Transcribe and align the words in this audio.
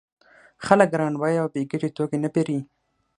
خلک 0.65 0.87
ګران 0.93 1.13
بیه 1.21 1.39
او 1.43 1.47
بې 1.53 1.61
ګټې 1.71 1.89
توکي 1.95 2.17
نه 2.23 2.29
پېري 2.33 2.59